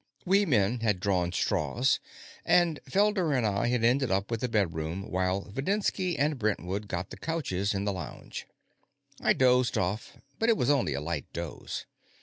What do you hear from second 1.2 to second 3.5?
straws, and Felder and